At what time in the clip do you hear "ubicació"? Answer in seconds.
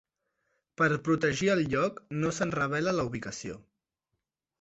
3.11-3.59